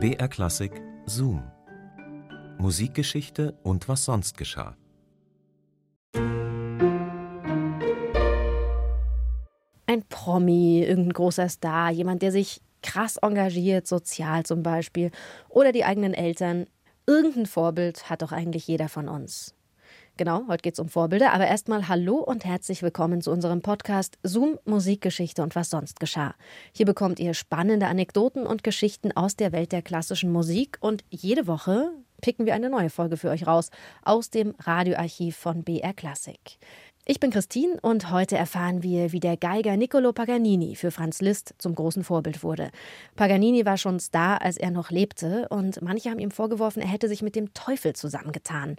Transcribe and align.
BR 0.00 0.28
Klassik 0.28 0.80
Zoom. 1.06 1.42
Musikgeschichte 2.58 3.58
und 3.64 3.88
was 3.88 4.04
sonst 4.04 4.38
geschah. 4.38 4.76
Ein 9.86 10.04
Promi, 10.08 10.84
irgendein 10.84 11.14
großer 11.14 11.48
Star, 11.48 11.90
jemand, 11.90 12.22
der 12.22 12.30
sich 12.30 12.60
krass 12.80 13.16
engagiert, 13.16 13.88
sozial 13.88 14.46
zum 14.46 14.62
Beispiel, 14.62 15.10
oder 15.48 15.72
die 15.72 15.84
eigenen 15.84 16.14
Eltern. 16.14 16.68
Irgendein 17.08 17.46
Vorbild 17.46 18.08
hat 18.08 18.22
doch 18.22 18.30
eigentlich 18.30 18.68
jeder 18.68 18.88
von 18.88 19.08
uns. 19.08 19.57
Genau, 20.18 20.46
heute 20.48 20.62
geht 20.62 20.72
es 20.72 20.80
um 20.80 20.88
Vorbilder, 20.88 21.32
aber 21.32 21.46
erstmal 21.46 21.86
hallo 21.86 22.16
und 22.16 22.44
herzlich 22.44 22.82
willkommen 22.82 23.22
zu 23.22 23.30
unserem 23.30 23.62
Podcast 23.62 24.18
Zoom 24.24 24.58
Musikgeschichte 24.64 25.44
und 25.44 25.54
was 25.54 25.70
sonst 25.70 26.00
geschah. 26.00 26.34
Hier 26.72 26.86
bekommt 26.86 27.20
ihr 27.20 27.34
spannende 27.34 27.86
Anekdoten 27.86 28.44
und 28.44 28.64
Geschichten 28.64 29.12
aus 29.12 29.36
der 29.36 29.52
Welt 29.52 29.70
der 29.70 29.80
klassischen 29.80 30.32
Musik 30.32 30.76
und 30.80 31.04
jede 31.08 31.46
Woche 31.46 31.92
picken 32.20 32.46
wir 32.46 32.54
eine 32.54 32.68
neue 32.68 32.90
Folge 32.90 33.16
für 33.16 33.30
euch 33.30 33.46
raus 33.46 33.70
aus 34.02 34.28
dem 34.28 34.56
Radioarchiv 34.58 35.36
von 35.36 35.62
BR 35.62 35.94
Classic. 35.94 36.58
Ich 37.06 37.20
bin 37.20 37.30
Christine 37.30 37.78
und 37.80 38.10
heute 38.10 38.36
erfahren 38.36 38.82
wir, 38.82 39.12
wie 39.12 39.20
der 39.20 39.36
Geiger 39.36 39.76
Niccolo 39.76 40.12
Paganini 40.12 40.74
für 40.74 40.90
Franz 40.90 41.20
Liszt 41.22 41.54
zum 41.58 41.76
großen 41.76 42.02
Vorbild 42.02 42.42
wurde. 42.42 42.70
Paganini 43.14 43.64
war 43.64 43.78
schon 43.78 44.00
Star, 44.00 44.42
als 44.42 44.56
er 44.56 44.72
noch 44.72 44.90
lebte 44.90 45.46
und 45.48 45.80
manche 45.80 46.10
haben 46.10 46.18
ihm 46.18 46.32
vorgeworfen, 46.32 46.82
er 46.82 46.88
hätte 46.88 47.08
sich 47.08 47.22
mit 47.22 47.36
dem 47.36 47.54
Teufel 47.54 47.94
zusammengetan 47.94 48.76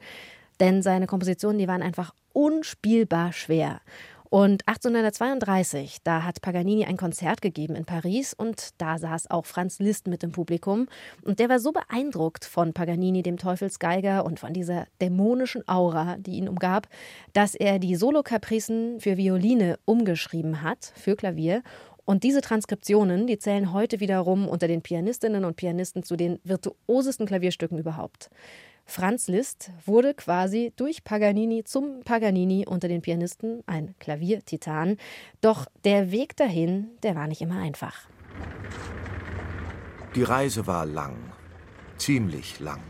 denn 0.59 0.81
seine 0.81 1.07
Kompositionen, 1.07 1.57
die 1.57 1.67
waren 1.67 1.81
einfach 1.81 2.13
unspielbar 2.33 3.33
schwer. 3.33 3.81
Und 4.31 4.67
1832, 4.67 6.03
da 6.03 6.23
hat 6.23 6.43
Paganini 6.43 6.85
ein 6.85 6.97
Konzert 6.97 7.41
gegeben 7.41 7.75
in 7.75 7.85
Paris 7.85 8.35
und 8.35 8.69
da 8.77 8.99
saß 8.99 9.31
auch 9.31 9.47
Franz 9.47 9.79
Liszt 9.79 10.07
mit 10.07 10.23
im 10.23 10.31
Publikum. 10.31 10.87
Und 11.23 11.39
der 11.39 11.49
war 11.49 11.59
so 11.59 11.71
beeindruckt 11.71 12.45
von 12.45 12.73
Paganini, 12.73 13.23
dem 13.23 13.37
Teufelsgeiger, 13.37 14.23
und 14.23 14.39
von 14.39 14.53
dieser 14.53 14.85
dämonischen 15.01 15.67
Aura, 15.67 16.17
die 16.19 16.33
ihn 16.33 16.47
umgab, 16.47 16.87
dass 17.33 17.55
er 17.55 17.79
die 17.79 17.95
Solokapricen 17.95 18.99
für 18.99 19.17
Violine 19.17 19.79
umgeschrieben 19.85 20.61
hat, 20.61 20.93
für 20.95 21.15
Klavier. 21.15 21.63
Und 22.09 22.23
diese 22.23 22.41
Transkriptionen, 22.41 23.27
die 23.27 23.37
zählen 23.37 23.71
heute 23.71 23.99
wiederum 23.99 24.47
unter 24.47 24.67
den 24.67 24.81
Pianistinnen 24.81 25.45
und 25.45 25.57
Pianisten 25.57 26.01
zu 26.01 26.15
den 26.15 26.39
virtuosesten 26.43 27.27
Klavierstücken 27.27 27.77
überhaupt. 27.77 28.31
Franz 28.87 29.27
Liszt 29.27 29.69
wurde 29.85 30.15
quasi 30.15 30.73
durch 30.75 31.03
Paganini 31.03 31.63
zum 31.65 31.99
Paganini 32.03 32.65
unter 32.67 32.87
den 32.87 33.03
Pianisten, 33.03 33.61
ein 33.67 33.93
Klaviertitan. 33.99 34.97
Doch 35.41 35.67
der 35.83 36.11
Weg 36.11 36.35
dahin, 36.35 36.87
der 37.03 37.15
war 37.15 37.27
nicht 37.27 37.41
immer 37.41 37.59
einfach. 37.59 38.09
Die 40.15 40.23
Reise 40.23 40.65
war 40.65 40.87
lang, 40.87 41.15
ziemlich 41.99 42.59
lang. 42.59 42.81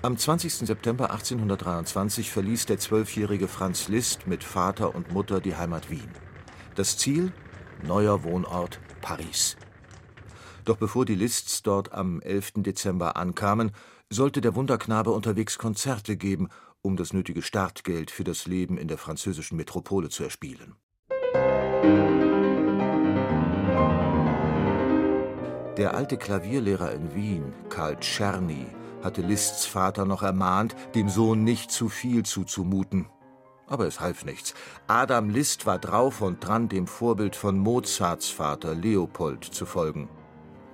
Am 0.00 0.16
20. 0.16 0.66
September 0.66 1.10
1823 1.10 2.30
verließ 2.30 2.64
der 2.64 2.78
zwölfjährige 2.78 3.48
Franz 3.48 3.88
Liszt 3.88 4.26
mit 4.26 4.44
Vater 4.44 4.94
und 4.94 5.12
Mutter 5.12 5.42
die 5.42 5.56
Heimat 5.56 5.90
Wien. 5.90 6.08
Das 6.74 6.96
Ziel? 6.96 7.30
Neuer 7.86 8.24
Wohnort 8.24 8.80
Paris. 9.02 9.56
Doch 10.64 10.76
bevor 10.76 11.04
die 11.04 11.14
Liszts 11.14 11.62
dort 11.62 11.92
am 11.92 12.20
11. 12.22 12.52
Dezember 12.56 13.16
ankamen, 13.16 13.72
sollte 14.08 14.40
der 14.40 14.54
Wunderknabe 14.54 15.10
unterwegs 15.10 15.58
Konzerte 15.58 16.16
geben, 16.16 16.48
um 16.80 16.96
das 16.96 17.12
nötige 17.12 17.42
Startgeld 17.42 18.10
für 18.10 18.24
das 18.24 18.46
Leben 18.46 18.78
in 18.78 18.88
der 18.88 18.98
französischen 18.98 19.56
Metropole 19.56 20.08
zu 20.08 20.24
erspielen. 20.24 20.76
Der 25.76 25.94
alte 25.94 26.16
Klavierlehrer 26.16 26.92
in 26.92 27.14
Wien, 27.14 27.52
Karl 27.68 27.96
Czerny, 27.96 28.66
hatte 29.02 29.20
Liszts 29.20 29.66
Vater 29.66 30.06
noch 30.06 30.22
ermahnt, 30.22 30.74
dem 30.94 31.10
Sohn 31.10 31.44
nicht 31.44 31.70
zu 31.70 31.88
viel 31.88 32.22
zuzumuten. 32.22 33.06
Aber 33.66 33.86
es 33.86 34.00
half 34.00 34.24
nichts. 34.24 34.54
Adam 34.86 35.30
Liszt 35.30 35.66
war 35.66 35.78
drauf 35.78 36.20
und 36.20 36.46
dran, 36.46 36.68
dem 36.68 36.86
Vorbild 36.86 37.34
von 37.34 37.58
Mozarts 37.58 38.28
Vater 38.28 38.74
Leopold 38.74 39.44
zu 39.44 39.64
folgen. 39.66 40.08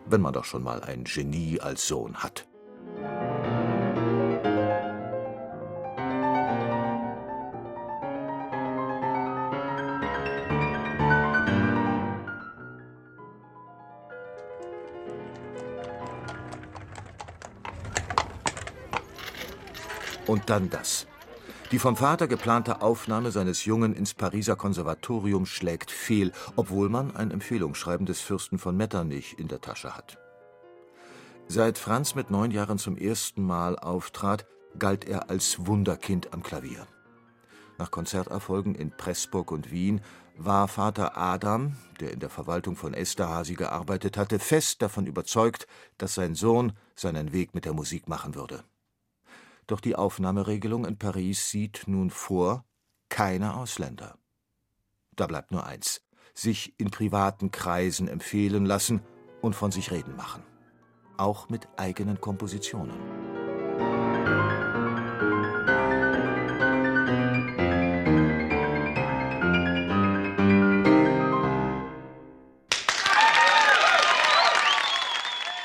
Wenn 0.06 0.20
man 0.20 0.32
doch 0.32 0.44
schon 0.44 0.62
mal 0.62 0.82
ein 0.82 1.04
Genie 1.04 1.60
als 1.60 1.86
Sohn 1.86 2.16
hat. 2.16 2.46
Und 20.26 20.48
dann 20.48 20.70
das. 20.70 21.08
Die 21.70 21.78
vom 21.78 21.97
Vater 21.97 22.26
geplante 22.26 22.82
Aufnahme 22.82 23.31
seines 23.31 23.64
Jungen 23.64 23.94
ins 23.94 24.12
Pariser 24.12 24.56
Konservatorium 24.56 25.47
schlägt 25.47 25.92
fehl, 25.92 26.32
obwohl 26.56 26.88
man 26.88 27.14
ein 27.14 27.31
Empfehlungsschreiben 27.31 28.06
des 28.06 28.20
Fürsten 28.20 28.58
von 28.58 28.76
Metternich 28.76 29.38
in 29.38 29.47
der 29.47 29.60
Tasche 29.60 29.97
hat. 29.97 30.19
Seit 31.47 31.78
Franz 31.78 32.16
mit 32.16 32.28
neun 32.28 32.50
Jahren 32.50 32.78
zum 32.78 32.97
ersten 32.97 33.44
Mal 33.44 33.78
auftrat, 33.78 34.47
galt 34.80 35.04
er 35.04 35.30
als 35.30 35.64
Wunderkind 35.66 36.32
am 36.32 36.42
Klavier. 36.42 36.88
Nach 37.78 37.92
Konzerterfolgen 37.92 38.75
in 38.75 38.91
Pressburg 38.91 39.53
und 39.53 39.70
Wien 39.70 40.00
war 40.36 40.66
Vater 40.66 41.16
Adam, 41.16 41.76
der 42.00 42.12
in 42.12 42.19
der 42.19 42.30
Verwaltung 42.30 42.75
von 42.75 42.94
Esterhazy 42.94 43.54
gearbeitet 43.54 44.16
hatte, 44.16 44.41
fest 44.41 44.82
davon 44.82 45.06
überzeugt, 45.06 45.69
dass 45.98 46.14
sein 46.14 46.34
Sohn 46.34 46.72
seinen 46.97 47.32
Weg 47.32 47.54
mit 47.54 47.64
der 47.64 47.75
Musik 47.75 48.09
machen 48.09 48.34
würde. 48.34 48.64
Doch 49.70 49.81
die 49.81 49.94
Aufnahmeregelung 49.94 50.84
in 50.84 50.98
Paris 50.98 51.48
sieht 51.48 51.84
nun 51.86 52.10
vor, 52.10 52.64
keine 53.08 53.54
Ausländer. 53.54 54.19
Da 55.14 55.28
bleibt 55.28 55.53
nur 55.53 55.64
eins: 55.64 56.03
sich 56.34 56.75
in 56.76 56.91
privaten 56.91 57.53
Kreisen 57.53 58.09
empfehlen 58.09 58.66
lassen 58.66 59.00
und 59.41 59.54
von 59.54 59.70
sich 59.70 59.92
reden 59.92 60.16
machen. 60.16 60.42
Auch 61.19 61.50
mit 61.50 61.69
eigenen 61.76 62.20
Kompositionen. 62.20 62.98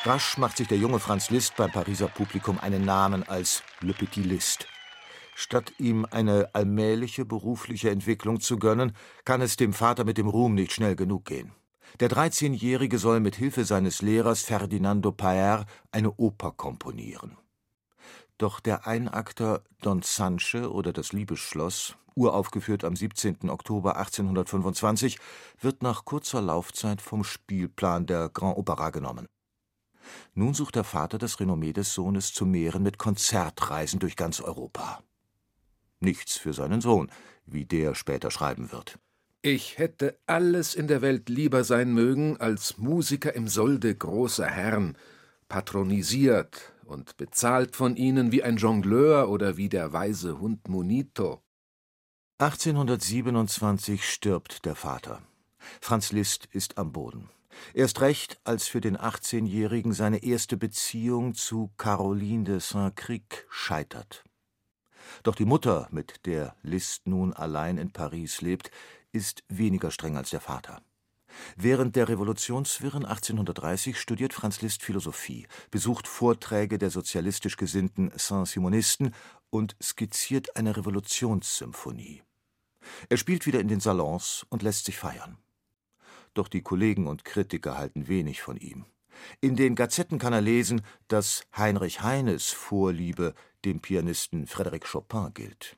Rasch 0.05 0.37
macht 0.37 0.57
sich 0.57 0.67
der 0.67 0.77
junge 0.77 0.99
Franz 0.99 1.31
Liszt 1.31 1.55
beim 1.55 1.71
Pariser 1.71 2.07
Publikum 2.07 2.59
einen 2.59 2.85
Namen 2.85 3.27
als 3.27 3.63
Le 3.81 3.91
Petit 3.91 4.23
Liszt. 4.23 4.67
Statt 5.33 5.73
ihm 5.79 6.05
eine 6.11 6.53
allmähliche 6.53 7.25
berufliche 7.25 7.89
Entwicklung 7.89 8.39
zu 8.39 8.59
gönnen, 8.59 8.95
kann 9.25 9.41
es 9.41 9.57
dem 9.57 9.73
Vater 9.73 10.03
mit 10.03 10.19
dem 10.19 10.27
Ruhm 10.27 10.53
nicht 10.53 10.73
schnell 10.73 10.95
genug 10.95 11.25
gehen. 11.25 11.53
Der 11.99 12.11
13-Jährige 12.11 12.99
soll 12.99 13.19
mit 13.19 13.35
Hilfe 13.35 13.65
seines 13.65 14.03
Lehrers 14.03 14.43
Ferdinando 14.43 15.11
Paer 15.11 15.65
eine 15.91 16.11
Oper 16.11 16.51
komponieren. 16.51 17.35
Doch 18.37 18.59
der 18.59 18.85
Einakter 18.85 19.63
Don 19.81 20.03
Sanche 20.03 20.71
oder 20.71 20.93
das 20.93 21.13
Liebesschloss, 21.13 21.95
uraufgeführt 22.13 22.83
am 22.83 22.95
17. 22.95 23.49
Oktober 23.49 23.97
1825, 23.97 25.17
wird 25.59 25.81
nach 25.81 26.05
kurzer 26.05 26.43
Laufzeit 26.43 27.01
vom 27.01 27.23
Spielplan 27.23 28.05
der 28.05 28.29
Grand 28.29 28.55
Opera 28.55 28.91
genommen. 28.91 29.25
Nun 30.33 30.53
sucht 30.53 30.75
der 30.75 30.83
Vater 30.83 31.17
das 31.17 31.39
Renommee 31.39 31.73
des 31.73 31.93
Sohnes 31.93 32.33
zu 32.33 32.45
mehren 32.45 32.83
mit 32.83 32.97
Konzertreisen 32.97 33.99
durch 33.99 34.15
ganz 34.15 34.41
Europa. 34.41 35.03
Nichts 35.99 36.37
für 36.37 36.53
seinen 36.53 36.81
Sohn, 36.81 37.09
wie 37.45 37.65
der 37.65 37.95
später 37.95 38.31
schreiben 38.31 38.71
wird. 38.71 38.99
Ich 39.41 39.77
hätte 39.77 40.17
alles 40.25 40.73
in 40.73 40.87
der 40.87 41.01
Welt 41.01 41.29
lieber 41.29 41.63
sein 41.63 41.93
mögen 41.93 42.37
als 42.37 42.77
Musiker 42.77 43.35
im 43.35 43.47
Solde 43.47 43.93
großer 43.93 44.47
Herren, 44.47 44.97
patronisiert 45.47 46.73
und 46.85 47.17
bezahlt 47.17 47.75
von 47.75 47.95
ihnen 47.95 48.31
wie 48.31 48.43
ein 48.43 48.57
Jongleur 48.57 49.29
oder 49.29 49.57
wie 49.57 49.69
der 49.69 49.93
weise 49.93 50.39
Hund 50.39 50.67
Munito. 50.67 51.41
1827 52.39 54.03
stirbt 54.03 54.65
der 54.65 54.75
Vater. 54.75 55.21
Franz 55.79 56.11
Liszt 56.11 56.47
ist 56.51 56.77
am 56.77 56.91
Boden. 56.91 57.29
Erst 57.73 58.01
recht, 58.01 58.39
als 58.43 58.67
für 58.67 58.81
den 58.81 58.97
18-Jährigen 58.97 59.93
seine 59.93 60.23
erste 60.23 60.57
Beziehung 60.57 61.35
zu 61.35 61.71
Caroline 61.77 62.43
de 62.43 62.59
Saint-Cric 62.59 63.45
scheitert. 63.49 64.23
Doch 65.23 65.35
die 65.35 65.45
Mutter, 65.45 65.87
mit 65.91 66.25
der 66.25 66.55
Liszt 66.61 67.07
nun 67.07 67.33
allein 67.33 67.77
in 67.77 67.91
Paris 67.91 68.41
lebt, 68.41 68.71
ist 69.11 69.43
weniger 69.47 69.91
streng 69.91 70.17
als 70.17 70.31
der 70.31 70.41
Vater. 70.41 70.81
Während 71.55 71.95
der 71.95 72.07
Revolutionswirren 72.07 73.05
1830 73.05 73.99
studiert 73.99 74.33
Franz 74.33 74.61
Liszt 74.61 74.83
Philosophie, 74.83 75.47
besucht 75.69 76.07
Vorträge 76.07 76.77
der 76.77 76.89
sozialistisch 76.89 77.57
gesinnten 77.57 78.11
Saint-Simonisten 78.15 79.13
und 79.49 79.75
skizziert 79.81 80.55
eine 80.55 80.77
Revolutionssymphonie. 80.77 82.23
Er 83.09 83.17
spielt 83.17 83.45
wieder 83.45 83.59
in 83.59 83.67
den 83.67 83.79
Salons 83.79 84.45
und 84.49 84.61
lässt 84.61 84.85
sich 84.85 84.97
feiern. 84.97 85.37
Doch 86.35 86.47
die 86.47 86.61
Kollegen 86.61 87.07
und 87.07 87.25
Kritiker 87.25 87.77
halten 87.77 88.07
wenig 88.07 88.43
von 88.43 88.57
ihm. 88.57 88.85
In 89.41 89.55
den 89.55 89.75
Gazetten 89.75 90.19
kann 90.19 90.33
er 90.33 90.41
lesen, 90.41 90.81
dass 91.07 91.47
Heinrich 91.55 92.01
Heines 92.01 92.51
Vorliebe 92.51 93.33
dem 93.63 93.79
Pianisten 93.79 94.45
Frédéric 94.45 94.85
Chopin 94.91 95.33
gilt. 95.33 95.77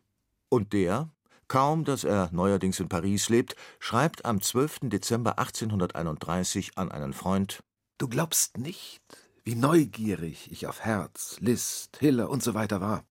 Und 0.50 0.74
der, 0.74 1.10
kaum 1.48 1.86
dass 1.86 2.04
er 2.04 2.30
neuerdings 2.32 2.80
in 2.80 2.90
Paris 2.90 3.30
lebt, 3.30 3.56
schreibt 3.80 4.26
am 4.26 4.42
12. 4.42 4.80
Dezember 4.90 5.38
1831 5.38 6.78
an 6.78 6.92
einen 6.92 7.14
Freund: 7.14 7.60
Du 8.00 8.08
glaubst 8.08 8.58
nicht, 8.58 9.02
wie 9.44 9.56
neugierig 9.56 10.52
ich 10.52 10.68
auf 10.68 10.82
Herz, 10.82 11.38
Liszt, 11.40 11.98
Hiller 12.00 12.30
und 12.30 12.42
so 12.42 12.54
weiter 12.54 12.82
war. 12.82 13.06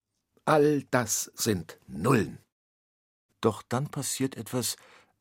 All 0.44 0.82
das 0.90 1.31
sind 1.34 1.78
Nullen. 1.87 2.38
Doch 3.40 3.62
dann 3.62 3.88
passiert 3.88 4.37
etwas, 4.37 4.76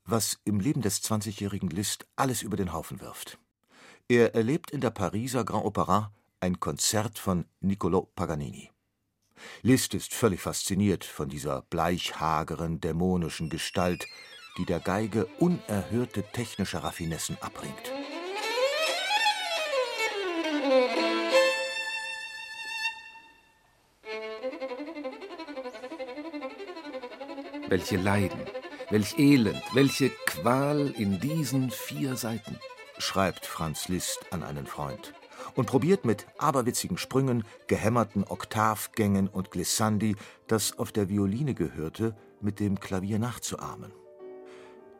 was 0.05 0.39
im 0.45 0.59
Leben 0.59 0.81
des 0.81 1.03
20-jährigen 1.03 1.69
Liszt 1.69 2.05
alles 2.15 2.43
über 2.43 2.57
den 2.57 2.73
Haufen 2.73 3.01
wirft. 3.01 3.39
Er 4.07 4.35
erlebt 4.35 4.71
in 4.71 4.81
der 4.81 4.91
Pariser 4.91 5.43
Grand 5.43 5.65
Opera 5.65 6.11
ein 6.39 6.59
Konzert 6.59 7.17
von 7.17 7.45
Niccolò 7.61 8.07
Paganini. 8.15 8.69
Liszt 9.63 9.93
ist 9.93 10.13
völlig 10.13 10.41
fasziniert 10.41 11.03
von 11.03 11.27
dieser 11.27 11.63
bleichhageren, 11.63 12.79
dämonischen 12.79 13.49
Gestalt, 13.49 14.05
die 14.57 14.65
der 14.65 14.79
Geige 14.79 15.25
unerhörte 15.39 16.23
technische 16.31 16.83
Raffinessen 16.83 17.37
abbringt. 17.41 17.91
Welche 27.67 27.97
Leiden, 27.97 28.39
welch 28.89 29.17
Elend, 29.17 29.61
welche 29.73 30.09
Qual 30.25 30.93
in 30.97 31.19
diesen 31.19 31.71
vier 31.71 32.15
Seiten 32.15 32.59
schreibt 32.97 33.45
Franz 33.45 33.87
Liszt 33.89 34.19
an 34.31 34.43
einen 34.43 34.67
Freund 34.67 35.13
und 35.55 35.65
probiert 35.65 36.05
mit 36.05 36.27
aberwitzigen 36.37 36.97
Sprüngen, 36.97 37.43
gehämmerten 37.67 38.23
Oktavgängen 38.23 39.27
und 39.27 39.51
Glissandi 39.51 40.15
das 40.47 40.77
auf 40.77 40.91
der 40.91 41.09
Violine 41.09 41.53
gehörte 41.53 42.15
mit 42.41 42.59
dem 42.59 42.79
Klavier 42.79 43.19
nachzuahmen. 43.19 43.91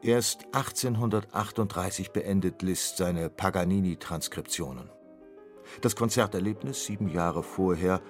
Erst 0.01 0.45
1838 0.53 2.11
beendet 2.11 2.61
Liszt 2.61 2.97
seine 2.97 3.29
Paganini-Transkriptionen. 3.29 4.89
Das 5.81 5.95
Konzerterlebnis 5.95 6.85
sieben 6.85 7.09
Jahre 7.09 7.41
vorher 7.43 8.01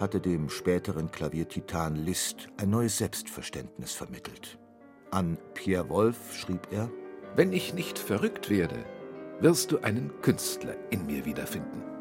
hatte 0.00 0.20
dem 0.20 0.48
späteren 0.48 1.10
Klaviertitan 1.12 1.94
Liszt 1.94 2.48
ein 2.56 2.70
neues 2.70 2.98
Selbstverständnis 2.98 3.92
vermittelt. 3.92 4.58
An 5.14 5.38
Pierre 5.54 5.88
Wolf 5.90 6.34
schrieb 6.34 6.66
er: 6.72 6.90
Wenn 7.36 7.52
ich 7.52 7.72
nicht 7.72 8.00
verrückt 8.00 8.50
werde, 8.50 8.84
wirst 9.38 9.70
du 9.70 9.78
einen 9.78 10.10
Künstler 10.22 10.74
in 10.90 11.06
mir 11.06 11.24
wiederfinden. 11.24 11.93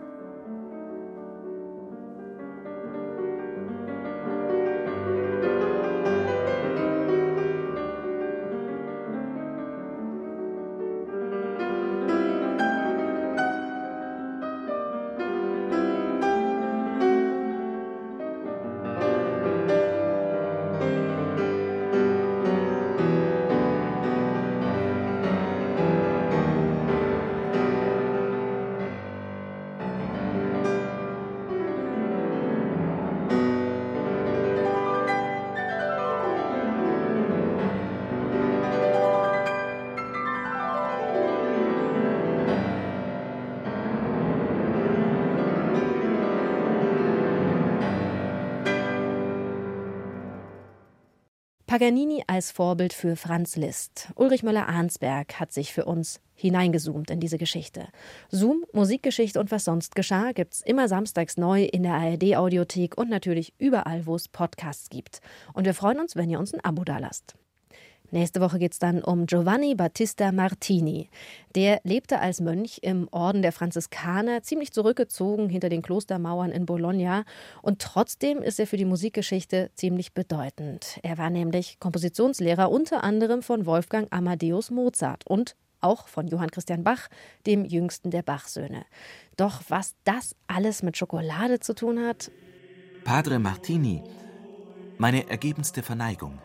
Paganini 51.74 52.24
als 52.28 52.52
Vorbild 52.52 52.94
für 52.94 53.16
Franz 53.16 53.56
Liszt. 53.56 54.10
Ulrich 54.14 54.44
Müller-Arnsberg 54.44 55.40
hat 55.40 55.52
sich 55.52 55.74
für 55.74 55.86
uns 55.86 56.22
hineingezoomt 56.36 57.10
in 57.10 57.20
diese 57.20 57.40
Geschichte. 57.40 57.88
Zoom, 58.30 58.64
Musikgeschichte 58.74 59.40
und 59.40 59.50
was 59.50 59.66
sonst 59.66 59.96
geschah 59.96 60.34
gibt's 60.34 60.62
immer 60.62 60.88
samstags 60.88 61.36
neu 61.36 61.64
in 61.64 61.82
der 61.82 61.96
ARD-Audiothek 61.96 62.96
und 62.96 63.10
natürlich 63.10 63.56
überall, 63.58 64.06
wo 64.06 64.14
es 64.14 64.28
Podcasts 64.28 64.92
gibt. 64.92 65.20
Und 65.54 65.66
wir 65.66 65.74
freuen 65.74 66.00
uns, 66.00 66.16
wenn 66.16 66.30
ihr 66.30 66.38
uns 66.38 66.54
ein 66.54 66.64
Abo 66.64 66.84
dalasst. 66.84 67.34
Nächste 68.14 68.42
Woche 68.42 68.60
geht 68.60 68.74
es 68.74 68.78
dann 68.78 69.02
um 69.02 69.26
Giovanni 69.26 69.74
Battista 69.74 70.32
Martini. 70.32 71.10
Der 71.56 71.82
lebte 71.84 72.20
als 72.20 72.42
Mönch 72.42 72.78
im 72.84 73.08
Orden 73.10 73.42
der 73.42 73.52
Franziskaner, 73.52 74.44
ziemlich 74.44 74.72
zurückgezogen 74.72 75.50
hinter 75.50 75.68
den 75.68 75.82
Klostermauern 75.82 76.52
in 76.52 76.68
Bologna. 76.68 77.24
Und 77.64 77.82
trotzdem 77.82 78.44
ist 78.44 78.60
er 78.60 78.68
für 78.68 78.78
die 78.78 78.86
Musikgeschichte 78.86 79.72
ziemlich 79.74 80.14
bedeutend. 80.14 81.00
Er 81.02 81.18
war 81.18 81.32
nämlich 81.32 81.80
Kompositionslehrer 81.80 82.70
unter 82.70 83.04
anderem 83.04 83.42
von 83.42 83.66
Wolfgang 83.66 84.14
Amadeus 84.14 84.70
Mozart 84.70 85.26
und 85.26 85.56
auch 85.82 86.08
von 86.08 86.28
Johann 86.28 86.52
Christian 86.52 86.84
Bach, 86.84 87.08
dem 87.48 87.66
jüngsten 87.66 88.12
der 88.12 88.22
Bach-Söhne. 88.22 88.86
Doch 89.38 89.64
was 89.70 89.96
das 90.04 90.36
alles 90.46 90.84
mit 90.84 90.98
Schokolade 90.98 91.62
zu 91.62 91.74
tun 91.74 92.06
hat? 92.06 92.30
Padre 93.06 93.40
Martini, 93.40 94.04
meine 95.00 95.28
ergebenste 95.32 95.82
Verneigung. 95.82 96.40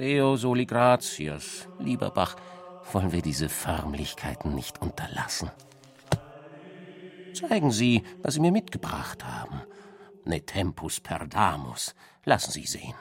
Deo 0.00 0.34
soli 0.34 0.64
gratias. 0.64 1.68
Lieber 1.76 2.10
Bach, 2.10 2.34
wollen 2.90 3.12
wir 3.12 3.20
diese 3.20 3.50
Förmlichkeiten 3.50 4.54
nicht 4.54 4.80
unterlassen? 4.80 5.50
Zeigen 7.34 7.70
Sie, 7.70 8.02
was 8.22 8.32
Sie 8.32 8.40
mir 8.40 8.50
mitgebracht 8.50 9.22
haben. 9.26 9.60
Ne 10.24 10.40
tempus 10.40 11.00
perdamus. 11.00 11.94
Lassen 12.24 12.50
Sie 12.50 12.64
sehen. 12.64 12.94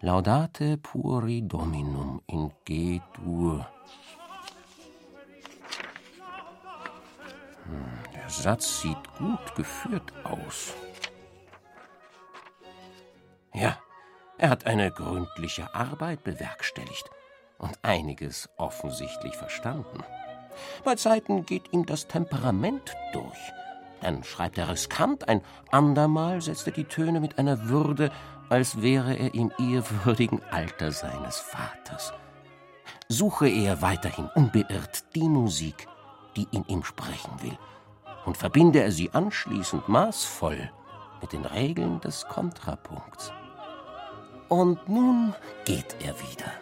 Laudate 0.00 0.78
puri 0.78 1.42
Dominum 1.46 2.22
in 2.26 2.50
G-Dur. 2.64 3.68
Hm, 7.64 7.98
der 8.14 8.30
Satz 8.30 8.80
sieht 8.80 9.14
gut 9.18 9.54
geführt 9.54 10.10
aus. 10.24 10.72
Ja, 13.60 13.76
er 14.36 14.50
hat 14.50 14.66
eine 14.66 14.92
gründliche 14.92 15.74
Arbeit 15.74 16.22
bewerkstelligt 16.22 17.10
und 17.58 17.76
einiges 17.82 18.48
offensichtlich 18.56 19.34
verstanden. 19.34 20.04
Bei 20.84 20.94
Zeiten 20.94 21.44
geht 21.44 21.72
ihm 21.72 21.84
das 21.84 22.06
Temperament 22.06 22.94
durch. 23.12 23.52
Dann 24.00 24.22
schreibt 24.22 24.58
er 24.58 24.68
riskant, 24.68 25.28
ein 25.28 25.42
andermal 25.72 26.40
setzt 26.40 26.68
er 26.68 26.72
die 26.72 26.84
Töne 26.84 27.18
mit 27.18 27.38
einer 27.38 27.68
Würde, 27.68 28.12
als 28.48 28.80
wäre 28.80 29.16
er 29.16 29.34
im 29.34 29.52
ehrwürdigen 29.58 30.40
Alter 30.50 30.92
seines 30.92 31.38
Vaters. 31.38 32.12
Suche 33.08 33.48
er 33.48 33.82
weiterhin 33.82 34.30
unbeirrt 34.36 35.16
die 35.16 35.28
Musik, 35.28 35.88
die 36.36 36.46
in 36.52 36.64
ihm 36.66 36.84
sprechen 36.84 37.42
will, 37.42 37.58
und 38.24 38.36
verbinde 38.36 38.82
er 38.82 38.92
sie 38.92 39.10
anschließend 39.10 39.88
maßvoll 39.88 40.70
mit 41.20 41.32
den 41.32 41.44
Regeln 41.44 42.00
des 42.00 42.24
Kontrapunkts. 42.28 43.32
Und 44.48 44.88
nun 44.88 45.34
geht 45.64 45.96
er 46.00 46.14
wieder. 46.20 46.52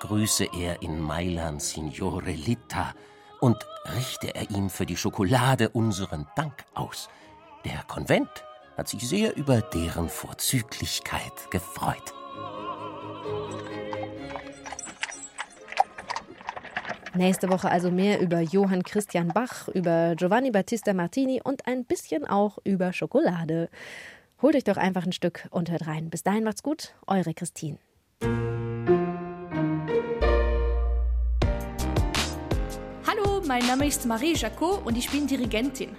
Grüße 0.00 0.48
er 0.52 0.82
in 0.82 1.00
Mailand 1.00 1.62
Signore 1.62 2.32
Litta 2.32 2.94
und 3.40 3.56
richte 3.96 4.34
er 4.34 4.50
ihm 4.50 4.68
für 4.70 4.86
die 4.86 4.96
Schokolade 4.96 5.68
unseren 5.68 6.26
Dank 6.34 6.64
aus. 6.74 7.08
Der 7.64 7.82
Konvent 7.86 8.28
hat 8.76 8.88
sich 8.88 9.08
sehr 9.08 9.36
über 9.36 9.60
deren 9.60 10.08
Vorzüglichkeit 10.08 11.50
gefreut. 11.50 12.14
Nächste 17.14 17.48
Woche 17.48 17.70
also 17.70 17.90
mehr 17.90 18.20
über 18.20 18.40
Johann 18.40 18.82
Christian 18.84 19.28
Bach, 19.28 19.66
über 19.68 20.14
Giovanni 20.14 20.50
Battista 20.52 20.94
Martini 20.94 21.40
und 21.42 21.66
ein 21.66 21.84
bisschen 21.84 22.26
auch 22.26 22.58
über 22.64 22.92
Schokolade. 22.92 23.68
Holt 24.40 24.54
euch 24.54 24.62
doch 24.62 24.76
einfach 24.76 25.04
ein 25.04 25.10
Stück 25.10 25.48
und 25.50 25.68
hört 25.68 25.88
rein. 25.88 26.10
Bis 26.10 26.22
dahin 26.22 26.44
macht's 26.44 26.62
gut, 26.62 26.94
eure 27.08 27.34
Christine. 27.34 27.78
Hallo, 33.04 33.42
mein 33.48 33.66
Name 33.66 33.88
ist 33.88 34.06
Marie 34.06 34.34
Jacot 34.36 34.86
und 34.86 34.96
ich 34.96 35.10
bin 35.10 35.26
Dirigentin. 35.26 35.90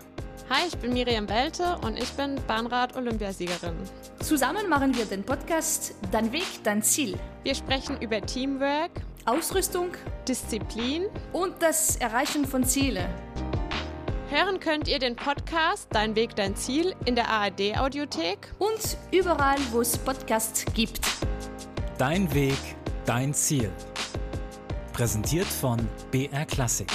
Hi, 0.50 0.67
ich 0.67 0.77
bin 0.77 0.93
Miriam 0.93 1.27
Belte 1.27 1.77
und 1.84 1.98
ich 1.98 2.10
bin 2.13 2.39
Bahnrad-Olympiasiegerin. 2.48 3.75
Zusammen 4.22 4.69
machen 4.69 4.96
wir 4.96 5.03
den 5.03 5.24
Podcast 5.24 5.96
Dein 6.10 6.31
Weg, 6.31 6.48
dein 6.63 6.81
Ziel. 6.81 7.19
Wir 7.43 7.53
sprechen 7.53 8.01
über 8.01 8.22
Teamwork, 8.22 8.91
Ausrüstung, 9.25 9.89
Disziplin 10.27 11.08
und 11.34 11.62
das 11.62 11.98
Erreichen 11.98 12.46
von 12.46 12.63
Zielen. 12.63 13.10
Hören 14.29 14.59
könnt 14.59 14.88
ihr 14.88 15.00
den 15.00 15.15
Podcast 15.15 15.88
Dein 15.91 16.15
Weg, 16.15 16.36
dein 16.36 16.55
Ziel 16.55 16.93
in 17.05 17.15
der 17.15 17.29
ARD-Audiothek 17.29 18.53
und 18.59 18.95
überall, 19.12 19.57
wo 19.71 19.81
es 19.81 19.98
Podcasts 19.98 20.65
gibt. 20.75 21.01
Dein 21.98 22.31
Weg, 22.36 22.59
dein 23.07 23.33
Ziel. 23.33 23.71
Präsentiert 24.93 25.48
von 25.48 25.79
BR 26.12 26.45
Klassik. 26.45 26.91